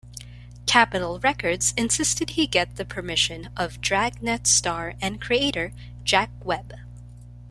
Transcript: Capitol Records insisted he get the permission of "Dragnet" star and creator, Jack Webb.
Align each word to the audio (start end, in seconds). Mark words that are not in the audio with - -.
Capitol 0.65 1.19
Records 1.19 1.75
insisted 1.77 2.31
he 2.31 2.47
get 2.47 2.75
the 2.75 2.85
permission 2.85 3.49
of 3.55 3.79
"Dragnet" 3.81 4.47
star 4.47 4.95
and 4.99 5.21
creator, 5.21 5.73
Jack 6.03 6.31
Webb. 6.43 6.73